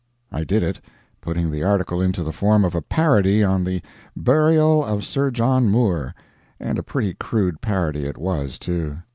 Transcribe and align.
I 0.31 0.43
did 0.43 0.63
it, 0.63 0.81
putting 1.21 1.51
the 1.51 1.61
article 1.63 2.01
into 2.01 2.23
the 2.23 2.31
form 2.31 2.65
of 2.65 2.73
a 2.73 2.81
parody 2.81 3.43
on 3.43 3.63
the 3.63 3.83
"Burial 4.17 4.83
of 4.83 5.05
Sir 5.05 5.29
John 5.29 5.69
Moore" 5.69 6.15
and 6.59 6.79
a 6.79 6.83
pretty 6.83 7.13
crude 7.13 7.61
parody 7.61 8.05
it 8.07 8.17
was, 8.17 8.57
too. 8.57 8.97